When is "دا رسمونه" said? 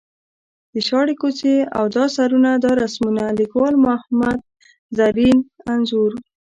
2.63-3.23